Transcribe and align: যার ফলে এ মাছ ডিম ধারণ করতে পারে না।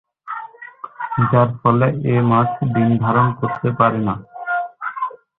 যার 1.31 1.49
ফলে 1.59 1.87
এ 2.05 2.15
মাছ 2.29 2.49
ডিম 2.73 2.89
ধারণ 3.03 3.27
করতে 3.39 3.69
পারে 3.79 3.99
না। 4.07 4.13